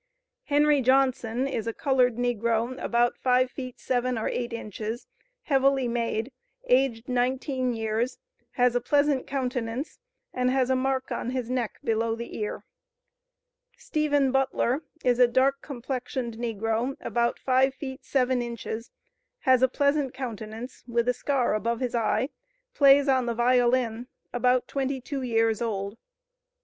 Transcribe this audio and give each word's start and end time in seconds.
"Henry 0.45 0.81
Johnson 0.81 1.45
is 1.45 1.67
a 1.67 1.73
colored 1.73 2.15
negro, 2.15 2.75
about 2.83 3.19
five 3.19 3.51
feet 3.51 3.79
seven 3.79 4.17
or 4.17 4.27
eight 4.27 4.51
inches, 4.51 5.05
heavily 5.43 5.87
made, 5.87 6.31
aged 6.67 7.07
nineteen 7.07 7.71
years, 7.71 8.17
has 8.53 8.73
a 8.75 8.81
pleasant 8.81 9.27
countenance, 9.27 9.99
and 10.33 10.49
has 10.49 10.71
a 10.71 10.75
mark 10.75 11.11
on 11.11 11.29
his 11.29 11.51
neck 11.51 11.77
below 11.83 12.15
the 12.15 12.35
ear. 12.39 12.65
"Stephen 13.77 14.31
Butler 14.31 14.81
is 15.03 15.19
a 15.19 15.27
dark 15.27 15.61
complexioned 15.61 16.35
negro, 16.37 16.95
about 16.99 17.37
five 17.37 17.75
feet 17.75 18.03
seven 18.03 18.41
inches; 18.41 18.89
has 19.41 19.61
a 19.61 19.67
pleasant 19.67 20.15
countenance, 20.15 20.83
with 20.87 21.07
a 21.09 21.13
scar 21.13 21.53
above 21.53 21.79
his 21.79 21.93
eye; 21.93 22.29
plays 22.73 23.07
on 23.07 23.27
the 23.27 23.35
violin; 23.35 24.07
about 24.33 24.67
twenty 24.67 24.99
two 24.99 25.21
years 25.21 25.61
old. 25.61 25.99